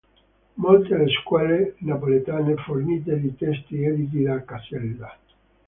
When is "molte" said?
0.55-0.97